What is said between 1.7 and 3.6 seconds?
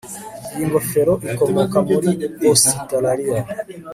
muri Ositaraliya